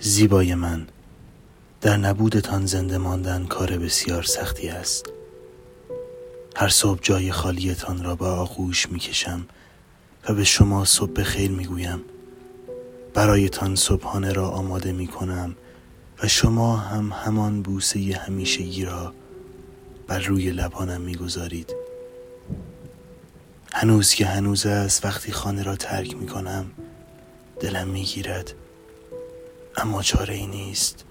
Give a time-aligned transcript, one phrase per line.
[0.00, 0.86] زیبای من.
[1.80, 5.06] در نبودتان زنده ماندن کار بسیار سختی است.
[6.56, 9.46] هر صبح جای خالیتان را به آغوش می کشم
[10.28, 12.00] و به شما صبح خیر می گویم
[13.14, 15.56] برایتان صبحانه را آماده می کنم
[16.22, 19.14] و شما هم همان بوسه همیشگی را
[20.06, 21.74] بر روی لبانم می گذارید
[23.72, 26.66] هنوز که هنوز است وقتی خانه را ترک می کنم
[27.60, 28.54] دلم می گیرد
[29.76, 31.04] اما چاره ای نیست.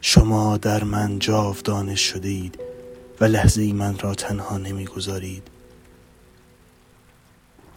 [0.00, 1.18] شما در من
[1.64, 2.58] دانش شده اید
[3.20, 5.42] و لحظه ای من را تنها نمی‌گذارید.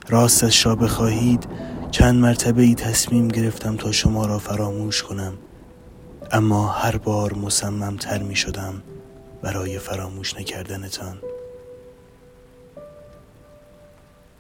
[0.10, 1.48] راستش را بخواهید
[1.92, 5.34] چند مرتبه ای تصمیم گرفتم تا شما را فراموش کنم.
[6.32, 8.84] اما هر بار مصمم تر می شدم
[9.42, 11.18] برای فراموش نکردنتان.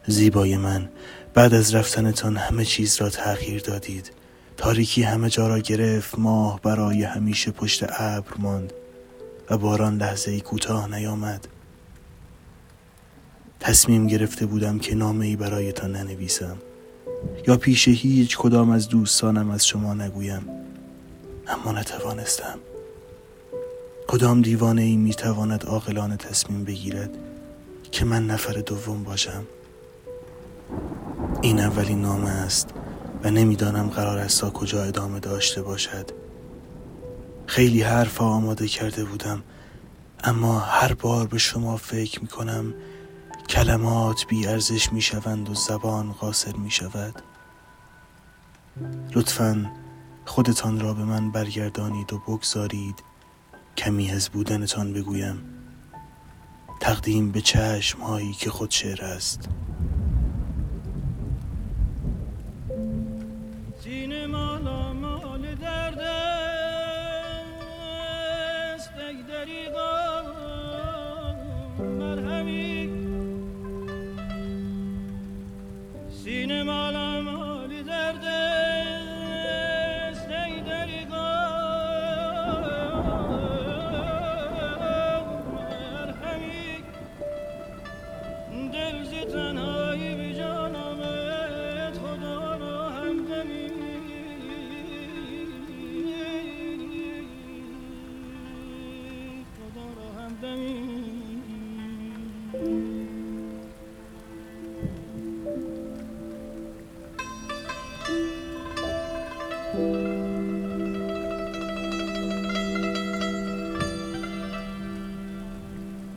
[0.07, 0.89] زیبای من
[1.33, 4.11] بعد از رفتنتان همه چیز را تغییر دادید.
[4.57, 8.73] تاریکی همه جا را گرفت ماه برای همیشه پشت ابر ماند
[9.49, 11.47] و باران لحظه ای کوتاه نیامد.
[13.59, 16.57] تصمیم گرفته بودم که نامه ای برایتان ننویسم.
[17.47, 20.49] یا پیش هیچ کدام از دوستانم از شما نگویم
[21.47, 22.59] اما نتوانستم.
[24.07, 27.09] کدام دیوانه ای می تواند عاقلانه تصمیم بگیرد
[27.91, 29.43] که من نفر دوم باشم؟
[31.41, 32.73] این اولین نامه است.
[33.23, 36.11] و نمی‌دانم قرار است تا کجا ادامه داشته باشد.
[37.47, 39.43] خیلی حرف آماده کرده بودم
[40.23, 42.73] اما هر بار به شما فکر می کنم
[43.49, 47.21] کلمات بی ارزش می شوند و زبان قاصر می شود
[49.15, 49.71] لطفا
[50.25, 53.03] خودتان را به من برگردانید و بگذارید.
[53.77, 55.43] کمی از بودنتان بگویم.
[56.79, 59.49] تقدیم به چشم هایی که خود شعر است.
[71.83, 72.89] مرهمی.
[76.23, 76.89] سینما
[109.73, 109.95] thank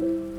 [0.00, 0.35] you